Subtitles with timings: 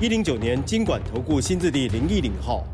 [0.00, 2.64] 一零九年金管投顾新字第零一零号。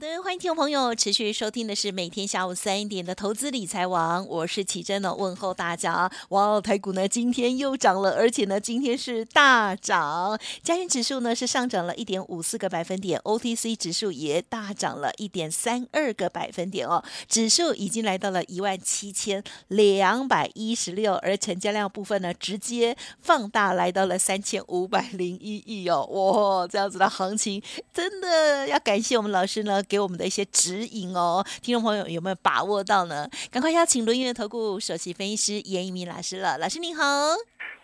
[0.00, 6.10] 的，欢迎听众朋友持续收听的是每天下午三点的投资理财王，我是启珍呢，问候大家。
[6.30, 27.62] 哇，台股呢今天又涨了，而且呢今天是大涨，加权指数呢是上涨了一点五四个百分点，OTC 指数也大涨了一点三二个百分点哦，指数已经来到了一万七千两百一十六，而成交量部分呢直接放大来到了三千五百零一亿哦，哇，这样子的行情
[27.92, 29.82] 真的要感谢我们老师呢。
[29.90, 33.28] 给我们的一些指引哦，听众朋友有没有把握到呢？
[33.50, 36.56] 赶快邀请轮源投顾首席分析师严一鸣老师了。
[36.58, 37.02] 老师您好，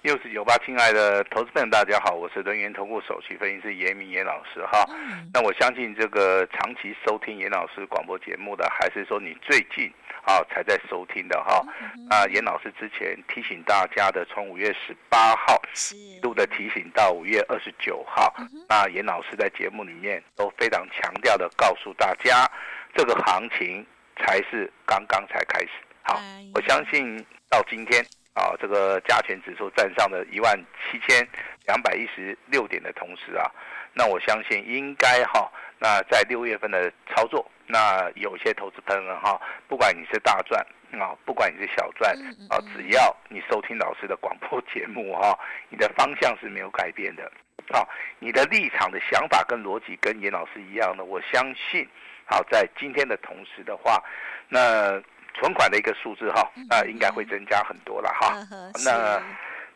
[0.02, 4.88] 六四九八，亲爱的投资朋友大家好，我是轮源投顾首席分析师严一民严老师哈。
[4.88, 9.90] 嗯、那我相信这个长期收听严老师广播节目的，还是说你最近？
[10.27, 11.64] 好，才在收听的哈。
[12.10, 15.62] 那严老师之前提醒大家的，从五月十八号
[15.94, 18.34] 一路的提醒到五月二十九号，
[18.68, 22.44] 那严老师在节目里面都非常强调的告诉大家，
[22.92, 25.70] 这个行情才是刚刚才开始。
[26.02, 26.20] 好，
[26.52, 30.58] 我相信到今天啊，这个加权指数站上了一万
[30.90, 31.24] 七千
[31.66, 33.48] 两百一十六点的同时啊，
[33.92, 37.48] 那我相信应该哈，那在六月份的操作。
[37.67, 42.17] 那有些投资朋友哈，不管你是大赚啊，不管你是小赚
[42.48, 45.36] 啊，只要你收听老师的广播节目哈，
[45.69, 47.31] 你的方向是没有改变的，
[47.73, 47.89] 好，
[48.20, 51.86] 你的立场的想法跟逻辑跟严老师一样的，我相信，
[52.25, 54.03] 好，在今天的同时的话，
[54.48, 55.03] 那
[55.34, 58.36] 存款的一个数字哈，那应该会增加很多了哈。
[58.85, 59.20] 那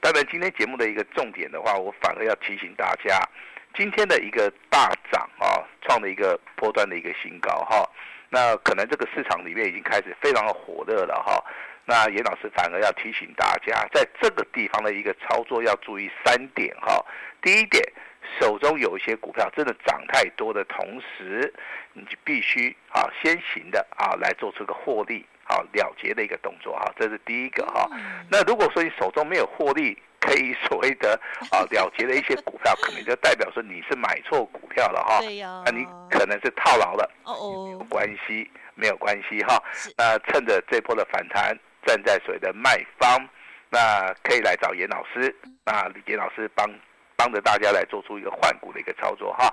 [0.01, 3.21] 当然，今天节目的一个重点的话，我反而要提醒大家。
[3.75, 7.89] 今天的一个大涨啊，创了一个波段的一个新高哈，
[8.29, 11.43] 那可能这个市场里面已经开始非常的火热了哈。
[11.87, 17.05] 那严老师反而要提醒大家，在这个地方的一个操作要注意三点哈。
[17.43, 17.83] 第一点，
[18.39, 21.53] 手中有一些股票真的涨太多的同时，
[21.95, 27.89] 你就必须啊先行的啊来做出个获利啊了结的一个动作哈，这是第一个哈。
[28.31, 31.19] 那如果说你手中没有获利，可以所谓的
[31.51, 35.21] 啊了结的一些股票，可能就代表说你是买错股票了哈。
[35.21, 35.63] 对呀。
[35.65, 37.11] 那你可能是套牢了。
[37.25, 37.65] 哦哦。
[37.67, 39.63] 没有关系，没有关系哈。
[39.97, 43.27] 那趁着这波的反弹，站在所谓的卖方，
[43.71, 45.35] 那可以来找严老师。
[45.65, 46.69] 那严老师帮
[47.17, 49.53] 帮着大家来做出一个换股的一个操作哈。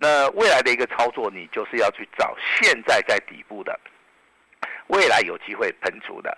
[0.00, 3.78] 那未来的一个操作，你就是要去找现在在底部的，
[4.86, 6.36] 未来有机会喷出的，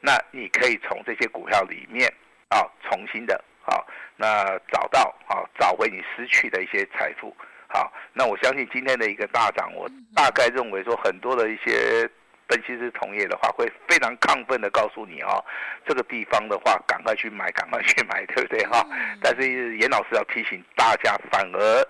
[0.00, 2.12] 那你可以从这些股票里面。
[2.50, 3.82] 啊，重新的啊，
[4.16, 7.34] 那找到啊，找回你失去的一些财富。
[7.68, 12.08] 好，那我相信今天的一个大涨，我大概认为说很多的一些
[12.48, 15.44] 分析师同业的话，会非常亢奋的告诉你哦，
[15.86, 18.84] 这个地方的话，赶快去买，赶快去买， 对不对哈？
[19.22, 21.86] 但是严老师要提醒大家，反而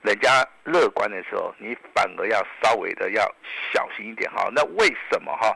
[0.00, 3.22] 人家乐观的时候，你反而要稍微的要
[3.74, 4.48] 小心一点哈。
[4.54, 5.54] 那为什么哈？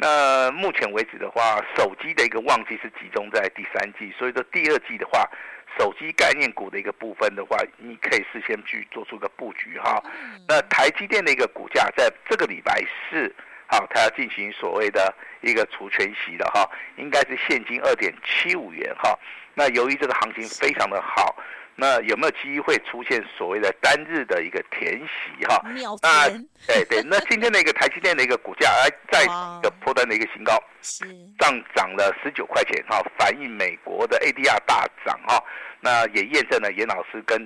[0.00, 5.28] 那目前为止的话，手机的一个旺季是集中在第三季，所以说第二季的话，
[5.76, 10.00] 手机概念股的一个部分的话，你可以事先去做出个布局哈。
[10.46, 13.34] 那台积电的一个股价在这个礼拜四，
[13.66, 16.64] 好，它要进行所谓的一个除权息的哈，
[16.96, 19.18] 应该是现金二点七五元哈。
[19.54, 21.34] 那由于这个行情非常的好。
[21.80, 25.62] 那有没有机会出现所谓的单日的一个填息哈？
[26.02, 26.28] 那
[26.66, 29.22] 对对，那今天的一个台积电的一个股价，哎，在
[29.60, 35.40] 一个波段的一个新高，上涨了十九块钱哈，反映美国的 ADR 大涨哈。
[35.80, 37.38] 那也验证了严老师跟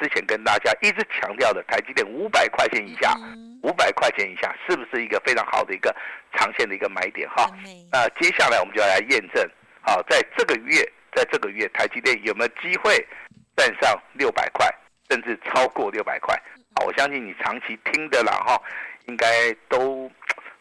[0.00, 3.12] 之前跟大家一直强调的台积电五百块钱以下，
[3.64, 5.92] 五百块钱以下是不是一个非常好的一个
[6.32, 7.50] 长线的一个买点哈？
[7.90, 9.44] 那接下来我们就要来验证，
[9.82, 10.80] 好，在这个月，
[11.12, 13.04] 在这个月台积电有没有机会？
[13.60, 14.66] 站上六百块，
[15.10, 16.34] 甚至超过六百块，
[16.76, 18.58] 好，我相信你长期听的了哈，
[19.04, 20.10] 应该都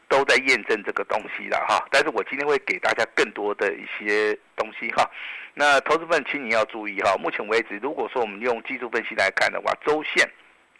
[0.10, 1.82] 都在验证这个东西了哈。
[1.92, 5.10] 但是我今天会给大家更多的一些东西哈。
[5.54, 7.16] 那投资分，请你要注意哈。
[7.16, 10.30] 目前为止，如果说我们用技术分析来看的话，周线，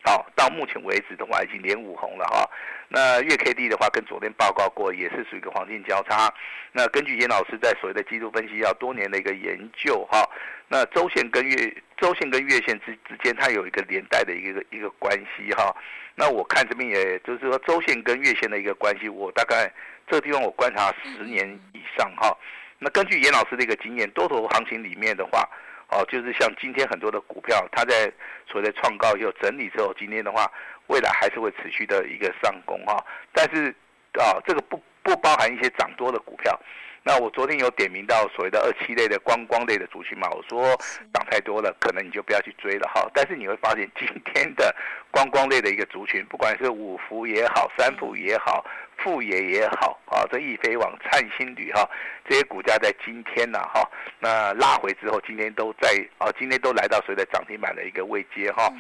[0.04, 2.50] 好，到目前为止的话已经连五红了哈。
[2.90, 6.34] 那月 K D 的话，跟昨天报告过，也是属于一个黄金交叉。
[6.74, 10.28] 那根据严老师在所谓的技术分析要多年的一个研究哈。
[10.70, 15.76] 那周线跟月周线跟月线之之间，它有一个连带的一个一个关系哈。
[16.16, 19.72] 那我看这边也就是说周线跟月线的一个关系，我大概
[20.08, 22.38] 这个地方我观察十年以上哈。
[22.78, 25.50] 那根据严老师的一个经验，多头行情里面的话，
[25.90, 28.12] 哦，就是像今天很多的股票，它在
[28.48, 30.50] 所谓的创高又整理之后，今天的话，
[30.88, 33.04] 未来还是会持续的一个上攻哈。
[33.34, 33.74] 但是
[34.14, 36.58] 啊，这个不不包含一些涨多的股票。
[37.02, 40.76] 那我昨天有点名到所谓的二七类的观光类的族群嘛，我说
[41.14, 43.10] 涨太多了，可能你就不要去追了哈。
[43.14, 44.76] 但是你会发现今天的
[45.10, 48.64] 观光类的一个族群，不管是五福也好，三福也好，
[48.98, 51.90] 富野也好啊，这易飞网、灿星旅哈，
[52.28, 53.90] 这些股价在今天呢哈，
[54.20, 58.72] 那拉回之后，今天都在啊，今天都来到所谓的涨停板的一个位阶哈。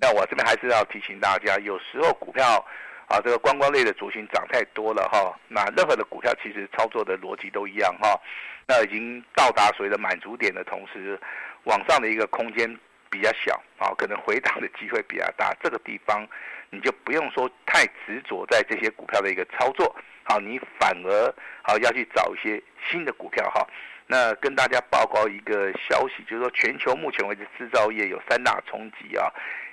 [0.00, 2.66] 那我这边还是要提醒大家，有时候股票。
[3.08, 8.20] 啊，这个观光类的族群涨太多了哈，那任何的股票其实操作的逻辑都一样哈，
[8.66, 11.16] 那已经到达所谓的满足点的同时，
[11.64, 12.68] 往上的一个空间
[13.08, 16.26] 比较小啊，可能回档的机会比较大，这个地方
[16.70, 19.94] 你就不用说太执着在这些股票的一个操作，
[20.24, 22.60] 好，你反而好要去找一些
[22.90, 23.64] 新的股票哈。
[24.08, 29.30] 那跟大家报告一个消息，就是说全球目前为止制造业有三大冲击啊，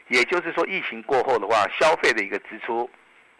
[0.07, 2.88] 也就是说疫情过后的话，消费的一个支出。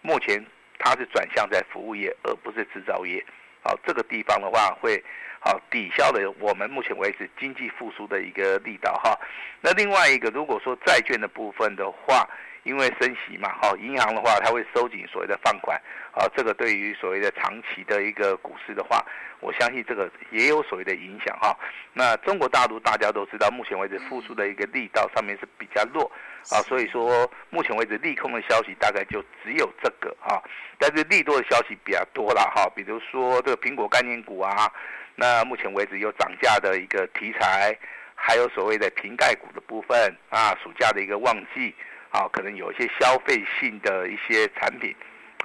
[0.04, 0.46] 目前
[0.78, 3.26] 它是转向在服务业，而不是制造业。
[3.64, 5.02] 好，这个地方的话会
[5.40, 9.18] 好抵消了我们目前为止经济复苏的一个力道哈。
[9.62, 12.30] 那另外一个，如果说债券的部分的话，
[12.64, 19.06] 因为升息嘛，哈，银行的话它会收紧所谓的放款，啊，这个对于所谓的长期的一个股市的话，
[19.40, 21.58] 我相信这个也有所谓的影响哈。
[21.94, 26.12] 那中国大陆大家都知道，目前为止复苏的一个力道上面是比较弱，
[26.50, 30.42] 啊，所以说目前为止利空的消息大概就只有这个哈，
[30.78, 34.72] 但是利多的消息比较多了哈，比如说这个苹果概念股啊，
[35.16, 37.78] 那目前为止有涨价的一个题材，
[38.16, 41.76] 还有所谓的瓶盖股的部分啊，暑假的一个旺季。
[42.14, 44.96] 啊，可能有一些消费性的一些产品，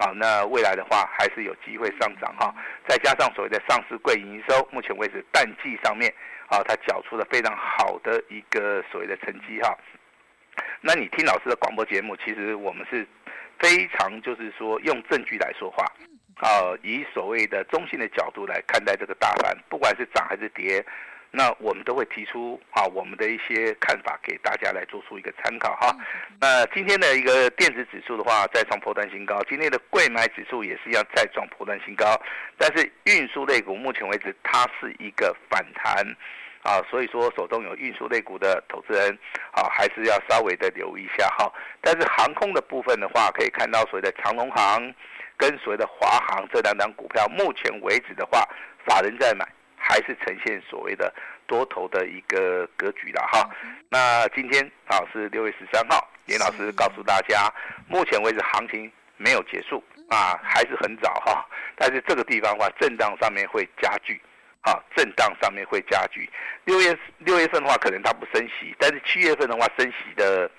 [0.00, 2.54] 啊，那未来的话还是有机会上涨哈。
[2.86, 6.12] 再加上所谓的上市柜营收，目前为止淡季上面，
[6.46, 9.74] 啊，它缴出了非常好的一个所谓的成绩哈。
[10.80, 13.06] 那你听老师的广播节目，其实我们是
[13.58, 15.84] 非常就是说用证据来说话，
[16.36, 20.84] 啊，以所谓的中性的角度来看待这个大盘，不管是涨还是跌。
[21.30, 25.94] 那我们都会提出啊，我们的一些看法给大家来做出一个参考哈。
[26.40, 29.38] 那今天的一个电子指数的话，再创破断新高。
[29.46, 32.18] 今天的贵买指数也是要再创破断新高。
[32.56, 36.02] 但是运输类股目前为止它是一个反弹
[36.62, 39.18] 啊，所以说手中有运输类股的投资人
[39.52, 41.52] 啊，还是要稍微的留意一下哈。
[41.80, 44.94] 但是航空的部分的话，可以看到所谓的长龙航
[45.36, 48.46] 跟所谓的华航这两档股票，目前为止的话，
[48.86, 49.46] 法人在买。
[49.80, 51.10] 还是呈现所谓的
[51.46, 53.48] 多头的一个格局了哈。
[53.88, 57.50] 那今天啊是六月十三号，严老师告诉大家，
[57.86, 61.46] 目前为止行情没有结束啊，还是很早哈。
[61.74, 64.20] 但是这个地方的话，震荡上面会加剧，
[64.62, 66.28] 啊，震荡上面会加剧。
[66.64, 70.50] 六月六月份的话，可能它不升息，但是七月份的话，升息的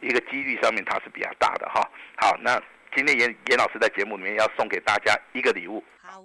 [0.00, 1.80] 一个几率上面它是比较大的哈。
[2.16, 2.60] 好，那
[2.94, 5.84] 今天严严老师在节目里面要送给大家一个礼物。
[6.00, 6.24] 好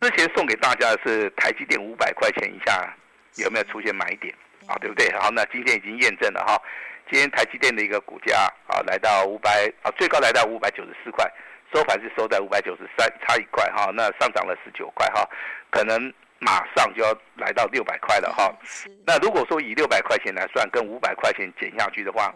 [0.00, 2.92] 之前送给大家的是台积电五百块钱以下
[3.36, 4.34] 有没有出现买点
[4.66, 4.74] 啊？
[4.80, 5.08] 对不对？
[5.12, 6.60] 好，那今天已经验证了哈。
[7.10, 11.30] 今天台积电的一个股价啊，来到五百啊，最高来到五百九十四块，
[11.72, 13.92] 收盘是收在五百九十三，差一块哈。
[13.94, 15.28] 那上涨了十九块哈，
[15.70, 16.12] 可能
[16.42, 18.52] 马上就要来到六百块了哈。
[19.06, 22.34] 那如果说以六百块钱来算，跟五百块钱减下去的话。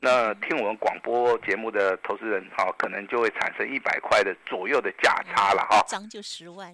[0.00, 5.82] 那听我们广播节目的投资人哈，可能就会产生一百块的左右的价差了哈。
[5.84, 6.72] 一张就十万，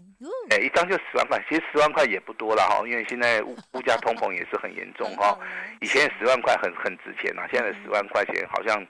[0.51, 5.39] 哎，一张就十万块，其实十万块也不多了哈，因为现在物 物价通膨也是很严重哈。
[5.81, 8.87] 以前十万块很很值钱呐，现在十万块钱好像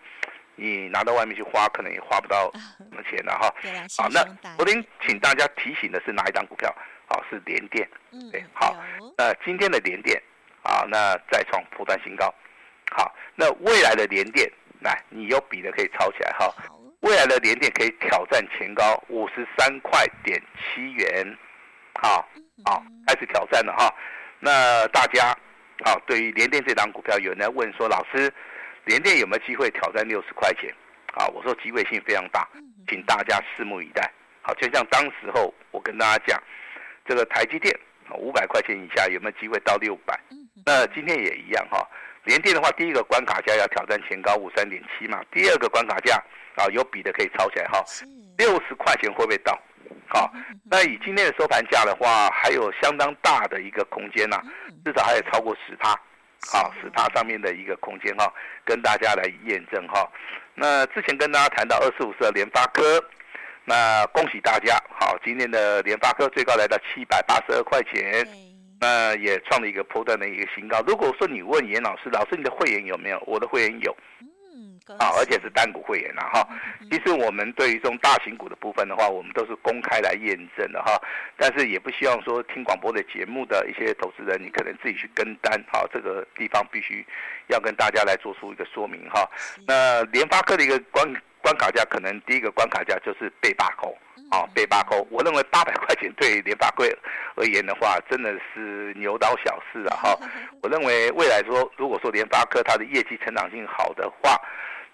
[0.56, 3.52] 你拿到外面去花，可能也花不到什么钱了哈。
[3.98, 4.24] 好，那
[4.56, 6.74] 昨天请大家提醒的是哪一张股票？
[7.06, 7.88] 好，是联电。
[8.12, 8.76] 嗯，对，好，
[9.18, 10.20] 那今天的联电
[10.62, 12.32] 啊，那再创破断新高。
[12.90, 16.52] 好，那未来的联电，来，你有笔的可以抄起来哈。
[17.00, 21.36] 未来的联电可以挑战前高五十三块点七元，
[22.00, 22.26] 好，
[22.64, 23.94] 好，开始挑战了哈。
[24.40, 25.36] 那大家，
[25.84, 28.32] 好，对于联电这档股票，有人在问说，老师，
[28.84, 30.72] 联电有没有机会挑战六十块钱？
[31.14, 32.48] 啊，我说机会性非常大，
[32.88, 34.10] 请大家拭目以待。
[34.42, 36.42] 好，就像当时候我跟大家讲，
[37.06, 37.74] 这个台积电
[38.18, 40.18] 五百块钱以下有没有机会到六百？
[40.66, 41.86] 那今天也一样哈。
[42.24, 46.22] 联电的话，第一个关卡价要挑战前高五三点七嘛，第二个关卡价
[46.56, 47.84] 啊，有比的可以抄起来哈，
[48.38, 49.58] 六十块钱会不会到？
[50.08, 50.32] 好，
[50.70, 54.42] 那以今天的收盘价的话，还有相当大的一个空间呐、啊，
[54.84, 55.94] 至少还有超过十趴，
[56.46, 58.32] 好十趴上面的一个空间哈，
[58.64, 60.08] 跟大家来验证哈。
[60.54, 63.02] 那之前跟大家谈到二四五四的联发科，
[63.64, 68.26] 那恭喜大家，好，今天的联发科最高来到七百八十二块钱，
[68.80, 70.82] 那也创了一个波段的一个新高。
[70.86, 73.22] 如果说你问严老师，老师你的会员有没有？
[73.26, 73.96] 我的会员有。
[74.98, 76.46] 啊，而且是单股会员了哈。
[76.90, 81.00] 其实我们对于这种大型股的部分的话，我们都是公开来验证的哈。
[81.36, 85.84] 但是也不希望说听广播的节目的一些投资人，你可能自己去跟单哈。
[85.92, 87.04] 这个地方必须
[87.48, 89.28] 要跟大家来做出一个说明哈。
[89.66, 91.04] 那联发科的一个关
[91.42, 93.96] 关卡价，可能第一个关卡价就是被罢扣。
[94.34, 96.84] 啊，被罢扣，我认为八百块钱对联发科
[97.36, 99.96] 而言的话，真的是牛刀小试啊！
[100.02, 100.18] 哈，
[100.60, 104.36] 我认为未来说，如果说联发科它的业绩成长性好的话，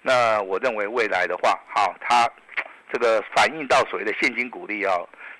[0.02, 2.28] 那我认为未来的话，好，它
[2.92, 4.94] 这个反映到所谓的现金股利啊，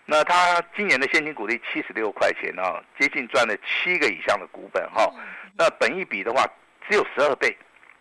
[0.07, 5.13] 那它今年的现金股利七十六块钱啊，接近赚了七个以上的股本哈，
[5.59, 6.47] 那本一比的话
[6.89, 7.55] 只有十二倍，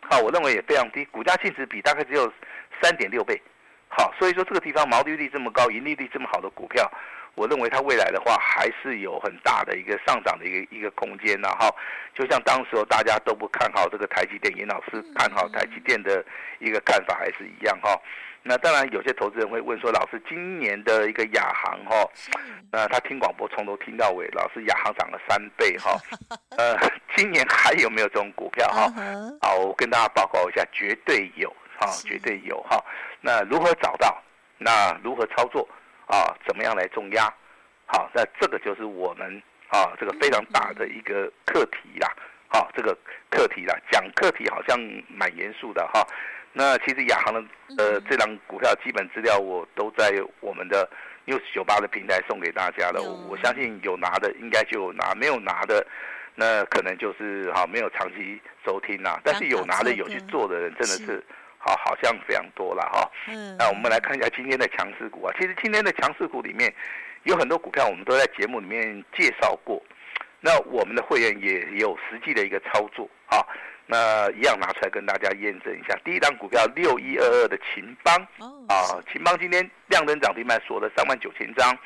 [0.10, 2.32] 好，我认为也非常低，股价净值比大概只有
[2.82, 3.42] 三点六倍。
[3.92, 6.90] 好，所以说这个地方毛利率这么高，盈利率这么好的股票，
[7.34, 11.70] 我认为它未来的话还是有很大的一个上涨的一个一个空间的哈。
[12.14, 16.24] 就像当时候大家都不看好这个台积电，尹老师看好台积电的
[16.60, 18.00] 一个看法还是一样哈。
[18.44, 22.10] 那当然有些投资人会问说，老师今年的一个亚航哈，
[22.72, 25.98] 那他听广播从头听到尾，老师亚航涨了三倍哈，
[26.58, 26.78] 呃，
[27.16, 28.88] 今年还有没有这种股票哈？
[29.42, 31.54] 好，我跟大家报告一下，绝对有。
[31.80, 32.78] 啊，绝对有哈。
[33.22, 34.22] 那如何找到？
[34.62, 35.66] 那如何操作？
[36.08, 37.32] 啊，怎么样来重压？
[37.86, 42.12] 好，那这个就是我们啊，这个非常大的一个课题啦。
[42.48, 42.98] 好，这个
[43.30, 46.06] 课题啦，讲课题好像蛮严肃的哈。
[46.52, 47.42] 那其实亚航的
[47.78, 50.90] 呃这张股票基本资料我都在我们的
[51.26, 53.02] News 九八的平台送给大家了。
[53.02, 55.86] 我相信有拿的应该就有拿，没有拿的。
[56.36, 59.20] 那可能就是哈没有长期收听呐。
[59.24, 61.24] 但是有拿的有去做的人真的是。
[61.60, 63.12] 好，好像非常多了哈。
[63.28, 65.36] 嗯，那我们来看一下今天的强势股啊。
[65.38, 66.74] 其实今天的强势股里面
[67.24, 69.84] 有很多股票，我们都在节目里面介绍过。
[70.40, 73.46] 那我们的会员也有实际的一个操作啊。
[73.86, 75.94] 那一样拿出来跟大家验证一下。
[76.06, 78.16] 第一档股票六一二二的秦邦
[78.70, 81.78] 啊，秦邦今天亮灯涨停板锁了三万九千张。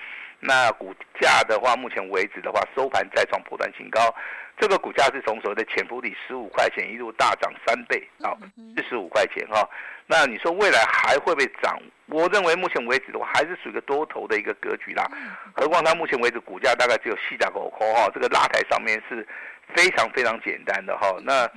[0.46, 4.14] 那股价的话，目前为止的话，收盘再创波段新高。
[4.60, 8.32] 这个股价是从所谓的潜伏底十五块钱一路大涨三倍啊，
[8.76, 9.68] 四十五块钱哈。
[10.06, 11.78] 那你说未来还会不会涨？
[12.08, 15.10] 我认为目前为止的话，还是属于一个多头的一个格局啦。
[15.54, 19.26] 何况它目前为止股价大概只有四十五块哈，这个拉抬上面是
[19.74, 21.08] 非常非常简单的哈。
[21.24, 21.50] 那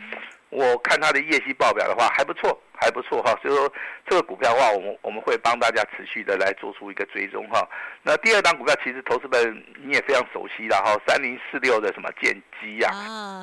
[0.56, 3.38] 我看它的业绩报表的话还不错，还不错哈。
[3.42, 3.70] 所以说
[4.08, 7.68] 这个股票的话，我们我们会帮大家持续的来做出一个追踪哈。
[8.02, 9.38] 那第二档股票其实投资本
[9.84, 12.88] 你也非常熟悉的哈，三零四六的什么建机呀？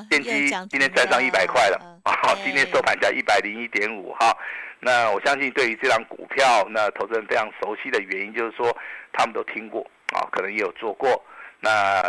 [0.10, 4.36] 建机今天站上一百块了啊，今天收盘价一百零一点五哈。
[4.79, 8.75] 那我相信对于这档股票，那投资人非常熟悉的原因就是说
[9.12, 11.24] 他们都听过啊，可能也有做过。
[11.60, 12.01] 那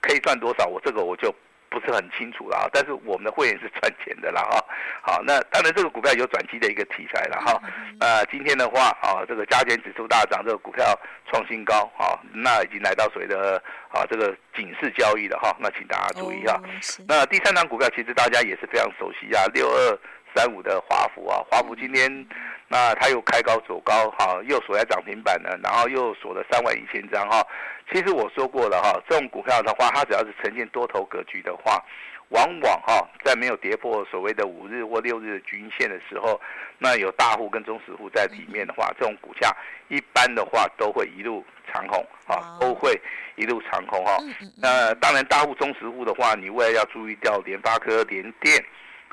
[0.00, 0.64] 可以赚多少？
[0.64, 1.34] 我这个我就。
[1.70, 4.64] 不是很清楚了啊，但是我们的会员是赚钱的了哈。
[5.02, 7.60] 好，那当然这个股票有转机的一个题材了哈。
[8.00, 10.98] 呃，今天的话啊，这个加权指数大涨，这个股票
[11.30, 15.54] 创新高啊，那已经来到所谓的啊这个警示交易了哈。
[15.58, 16.60] 那请大家注意哈。
[17.06, 19.98] 那第三档股票其实大家也是非常熟悉啊，六二
[20.34, 22.26] 三五的华孚啊，华孚今天
[22.68, 27.44] 那它又开高走高哈，又锁在涨停板了，然后又锁了三万一千张哈。
[27.90, 31.82] 其实我说过了哈，这种股票的话，它只要是呈现多头格局的话，
[32.28, 36.38] 往往哈在没有跌破所谓的五日或六日的均线的时候，
[36.78, 39.50] 那有大户跟中实户在里面的话，这种股价
[39.88, 41.42] 一般的话都会一路
[41.72, 43.00] 长红啊，都会
[43.36, 44.18] 一路长红哈。
[44.58, 48.62] 那当然大户中实户的话，你未来要注意掉联发科、联电。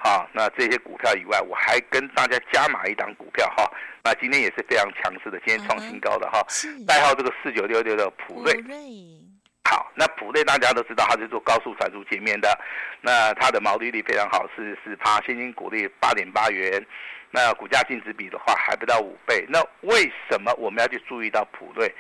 [0.06, 3.68] 啊，那这些股票以外，我还跟大家加码一档股票哈。
[4.04, 6.46] 那今天也是非常强势的，今天创新高的哈。
[6.86, 8.54] 代号这个四九六六的普瑞。
[9.68, 12.56] 好，那普瑞大家都知道，它是做高速传输界面的。
[13.02, 16.86] 那它的毛利率非常好，是四趴，现金股利八点八元。
[17.32, 19.44] 那股价净值比的话还不到五倍。
[19.50, 21.92] 那为什么我们要去注意到普瑞？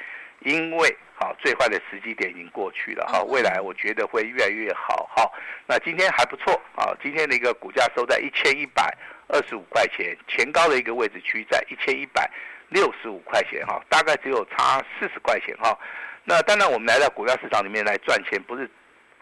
[0.41, 5.31] 因为好，最坏的时机点已经过去了哈，未来我觉得会越来越好哈。
[5.65, 8.93] 那今天还不错啊，今天的一个股价收在一千一百
[9.29, 12.29] 二十五块钱，前高的一个位置区在一千一百
[12.67, 15.77] 六十五块钱哈，大概只有差四十块钱哈。
[16.25, 18.69] 那当然我们来到股票市场里面来赚钱，不是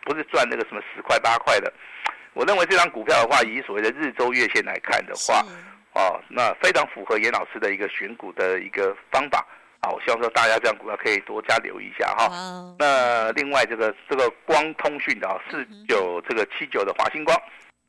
[0.02, 1.72] 不是赚那个什么十块八块的。
[2.34, 5.46] 我认为这张股票的话，以所谓的日周月线来看的话，
[5.94, 9.46] 哦，那非常符合严老师的一个选股的一个方法。
[9.86, 12.32] 好，我希望说大家这样股票可以多加留意一下哈。
[12.80, 17.38] 那另外这个这个光通讯的啊，四九这个七九的华星光，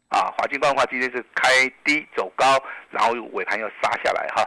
[0.08, 1.48] 啊，华星光的话今天是开
[1.84, 2.60] 低走高，
[2.90, 4.44] 然后尾盘又杀下来哈。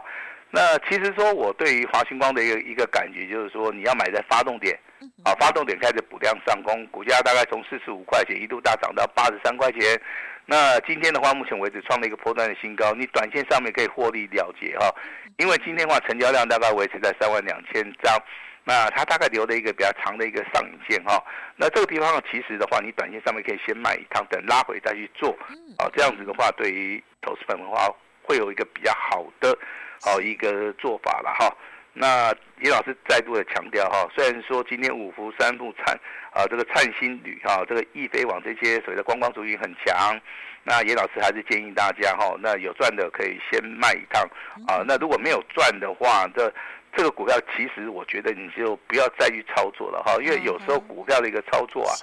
[0.50, 4.78] 那其实说我对于华星光的一个一个感觉就是说，你要买在发动点，
[5.24, 9.98] 啊，发动点开始补量上攻，股价大概从四十五块钱一度大涨到八十三块钱。
[10.44, 14.90] 那今天的话，目前为止创了一个波段的新高，你短线上面可以获利了结哈，
[15.38, 18.14] 因为今天的话成交量大概维持在三万两千张。
[18.64, 21.24] 那它大概留了一个比较长的一个上影线哈，
[21.56, 25.30] 那这个地方其实的话，你短线上面可以先卖一趟，等拉回再去做，
[25.78, 27.88] 啊，这样子的话，对于投资本的话，
[28.22, 29.56] 会有一个比较好的，
[30.02, 31.56] 好一个做法了哈。
[32.00, 35.98] 那严老师再度的强调哈，虽然说今天五福三富灿
[36.32, 40.16] 啊，这个灿星旅哈，这个易飞网这些所谓的观光族群很强，
[40.62, 44.22] 那严老师还是建议大家哈，那有赚的可以先卖一趟
[44.68, 46.52] 啊，那如果没有赚的话，这
[46.96, 51.94] 这个股票其实我觉得你就不要再去操作了哈，因为有时候股票的一个操作啊，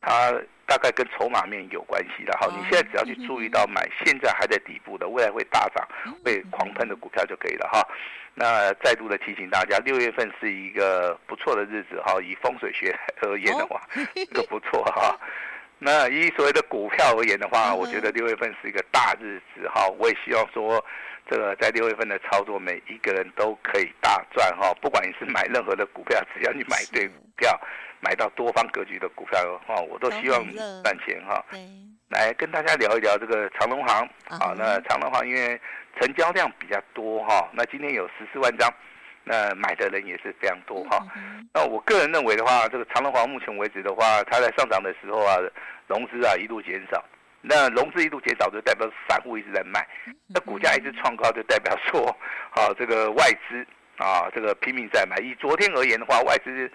[0.00, 0.34] 它
[0.66, 2.46] 大概跟筹码面有关系的哈。
[2.50, 5.86] 你现在只要去注意到买现在还在底部的，未来会大涨、
[6.24, 7.86] 会狂喷的股票就可以了哈。
[8.34, 12.20] 那再度的提醒大家，六月份是一个不错的日子哈。
[12.20, 13.80] 以风水学而言的话，
[14.14, 15.18] 这个不错哈。
[15.78, 19.88] 那以所谓的股票而言的话，我觉得六月份是一个大日子哈。
[19.98, 20.84] 我也希望说。
[21.28, 24.72] 这个在六月份的操作，每一个人都可以大赚哈！
[24.80, 27.60] 不管你是买任何的股票，只要你买对股票，
[28.00, 31.44] 买到多方格局的股票的话，我都希望你赚钱哈。
[32.08, 35.60] 来跟大家聊一聊这个长隆行啊，那长隆行因为
[36.00, 38.72] 成交量比较多哈，那今天有十四万张，
[39.24, 41.04] 那买的人也是非常多哈。
[41.52, 45.36] 那我个人认为的话，这个长隆行目前为止的话，它在上涨的时候啊，
[45.88, 47.04] 融资啊一路减少。
[47.48, 49.80] 那融资一度减少，就代表散户一直在卖；
[50.26, 52.08] 那股价一直创高，就代表说，
[52.50, 53.64] 啊，这个外资
[53.98, 55.16] 啊，这个拼命在买。
[55.18, 56.68] 以昨天而言的话，外资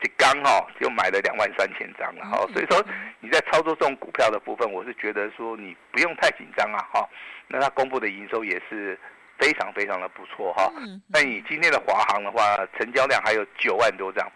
[0.00, 2.46] 这刚哈就买了两万三千张了哈。
[2.52, 2.84] 所以说
[3.20, 7.08] 你在操作这种股票的部分，我是觉得说你不用太紧张啊哈。
[7.48, 8.98] 那它公布的营收也是
[9.38, 10.72] 非常非常的不错哈。
[11.06, 14.30] 那你今天的华航的话，成交量还有九万多张，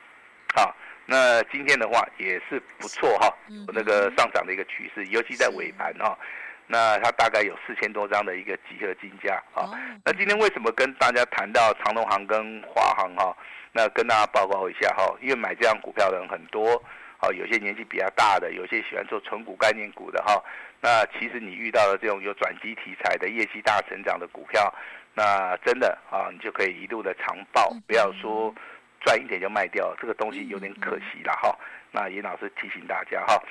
[0.55, 0.75] 好。
[1.07, 6.17] 那今天的话也是不错哈，有那个上涨的一个趋势，尤其在尾盘哈，
[6.69, 9.67] 那它大概有四千多张的一个集合竞价啊。
[10.05, 13.37] 那今天为什么跟大家谈到长隆航跟华航哈？
[13.73, 16.83] 那跟大家报告一下哈，因为买这样股票的人很多，
[17.37, 20.43] 有些年纪比较大的，有些喜欢做纯股概念股的哈。
[20.81, 24.73] 那其实你遇到了这种有转机题材的业绩大成长的股票，
[25.15, 28.55] 那真的啊，你就可以一路的长报，不要说。
[29.03, 31.59] 赚一点就卖掉，这个东西有点可惜了哈。
[31.91, 33.43] 那严老师提醒大家哈。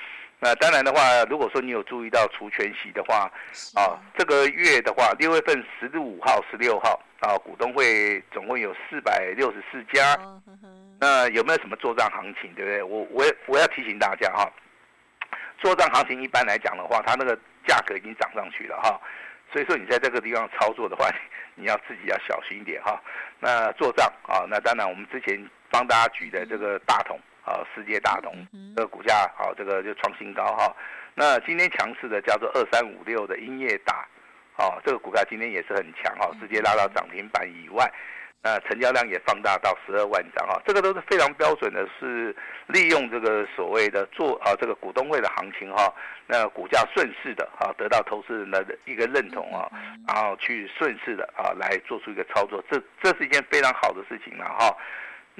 [0.42, 3.30] 那当然的话，如果说你有注意到除权息的话，
[3.74, 10.16] 啊，这个月的话，六月份十五号、十六号啊，股东会总共有四百六十四家。
[10.98, 12.82] 那有没有什么做账行情，对不对？
[12.82, 14.50] 我我我要提醒大家哈，
[15.58, 18.98] 做账行情一般来讲的话，它那个价格已经涨上去了哈。
[19.52, 21.06] 所以说你在这个地方操作的话，
[21.54, 22.98] 你要自己要小心一点哈。
[23.40, 25.38] 那做账啊，那当然我们之前
[25.70, 28.34] 帮大家举的这个大同啊，世界大同
[28.76, 30.74] 这个股价好，这个就创新高哈。
[31.14, 34.06] 那今天强势的叫做二三五六的英业达，
[34.56, 37.90] 哦，这个股价今天也是很强哈，直接拉到涨停板以外。
[38.42, 42.34] 那成交量也放大到十二万张哈，这个都是非常标准的，是
[42.68, 45.92] 利用这个所谓的做啊这个股东会的行情哈，
[46.26, 49.70] 那股价顺势的啊得到投资人的一个认同啊，
[50.08, 54.74] 然后去顺势的啊来做出一个操作，这这是一件非常好的事情了哈。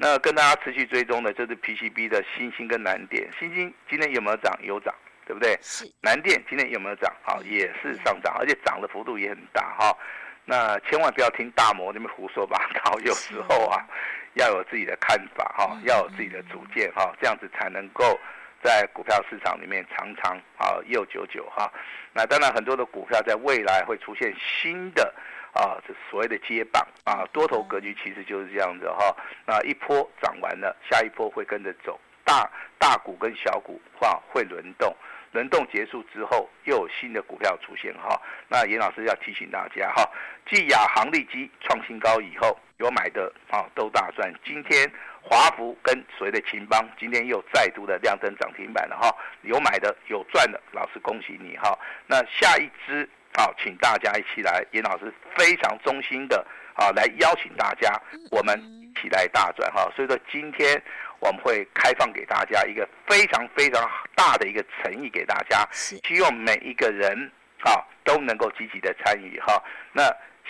[0.03, 4.51] 那跟大家持续追踪的就是 PCB 的新兴跟南电，新兴今天有没有涨？
[4.63, 4.91] 有涨，
[5.27, 5.55] 对不对？
[5.61, 5.85] 是。
[6.01, 7.13] 南电今天有没有涨？
[7.21, 9.95] 好，也是上涨，而且涨的幅度也很大哈。
[10.43, 13.85] 那千万不要听大摩那边胡说八道， 有时候啊，
[14.33, 18.19] 要有自己的看法哈，要有自己的主见哈，这样子才能够
[18.63, 21.71] 在股票市场里面常常啊又久久哈。
[22.11, 25.13] 那当然很多的股票在未来会出现新的
[25.53, 29.15] 啊，这所谓的接棒啊，多头格局其实就是这样子哈。
[29.45, 34.95] 那一波涨完了，下一波会跟着走，大大股跟小股话会轮动。
[35.33, 38.21] 轮动结束之后，又有新的股票出现哈。
[38.49, 40.03] 那严老师要提醒大家哈，
[40.45, 44.29] 继亚航力基创新高以后，有买的啊都大赚。
[44.43, 49.09] 今天华孚跟所谓的勤邦，今天又再度的亮灯涨停板了哈。
[49.43, 51.79] 有买的有赚的，老师恭喜你哈。
[52.07, 57.99] 那下一支啊，请大家一起来，严老师非常衷心的啊来邀请大家，
[58.31, 59.89] 我们一起来大赚哈。
[59.95, 60.81] 所以说今天。
[61.23, 69.61] 我们会开放给大家一个非常非常大的一个诚意给大家，希望每一个人啊都能够积极的参与哈。
[69.93, 70.01] 那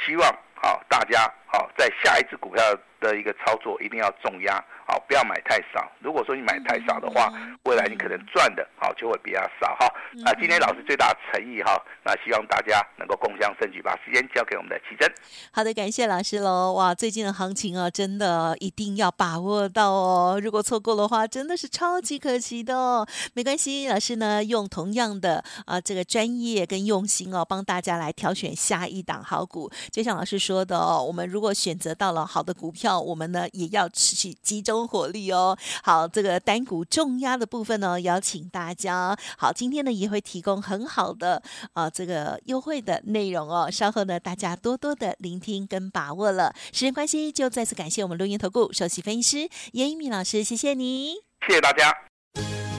[0.05, 0.29] 希望
[0.61, 2.63] 啊大家好，在下一只股票
[3.01, 5.91] 的一个操作一定要重压，好，不要买太少。
[5.99, 7.29] 如果说你买太少的话，
[7.63, 9.85] 未来你可能赚的，好就会比较少哈。
[10.23, 15.11] 那，今天老师最大的诚意哈，那希望大家能够共襄盛举，把时间交给我们的奇珍。
[15.51, 16.71] 好的，感谢老师喽。
[16.71, 20.39] 哇，最近的行情啊，真的一定要把握到哦。
[20.41, 23.05] 如果错过的话，真的是超级可惜的哦。
[23.33, 29.69] 没关系，老师呢用同样的啊这个专业跟用心哦，帮大家来挑选下一档好股。
[29.91, 35.57] 就像老师说的哦，我们如如果选择到了好的股票，我们呢也要持续集中火力哦。
[35.81, 39.17] 好，这个单股重压的部分呢，邀请大家。
[39.39, 41.41] 好，今天呢也会提供很好的
[41.73, 43.71] 啊、呃、这个优惠的内容哦。
[43.71, 46.53] 稍后呢，大家多多的聆听跟把握了。
[46.71, 51.15] 时间关系，就再次感谢我们录音投顾首席分析师严一敏老师，谢谢你，
[51.47, 51.91] 谢谢大家。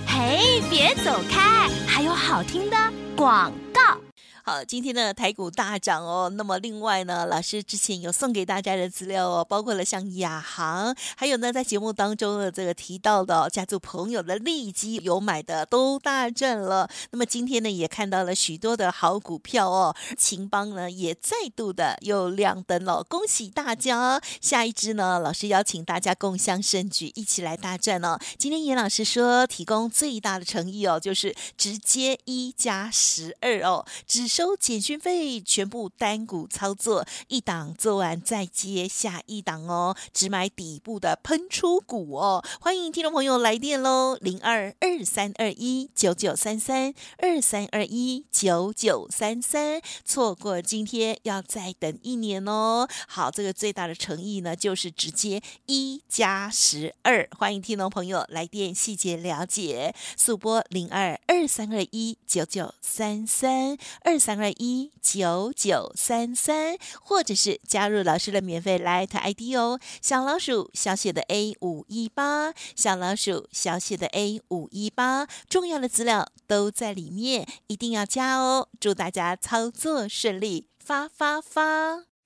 [0.07, 2.77] 嘿，别走开，还有好听的
[3.17, 3.99] 广告。
[4.45, 6.29] 好，今天的台股大涨哦。
[6.35, 16.91] 那么另外呢，老师之前有送给大家的资料哦，包括了像亚航，还有呢在节目当中的这个提到的家族朋友的利基有买的都大赚了。
[17.13, 24.21] 那么今天呢也看到了许多的好股票哦，勤邦呢也再度的又亮灯了，恭喜大家！
[24.41, 28.19] 下一支呢，老师邀请大家共襄盛举，一起来大赚哦。
[28.37, 34.32] 今天严老师说提供最大的诚意哦，就是直接一加十二哦，只。
[34.35, 42.43] 收简讯费，全部单股操作，一档做完再接下一档哦，只买底部的喷出股哦。
[42.59, 52.89] 欢迎听众朋友来电喽，零二二三二一九九三三二三二一九九三三，错过今天要再等一年哦。
[53.07, 64.22] 好，这个最大的诚意呢，就是直接一加十二，欢迎听众朋友来电细节了解，速拨零二二三二一九九三三二。
[64.23, 78.69] 三二一九九三三，或者是加入老师的免费来特 ID 哦，小老鼠小写的 A 五一八，小老鼠小写的 A 五一八，重要的资料都在里面，一定要加哦！
[78.79, 82.12] 祝大家操作顺利，发发发！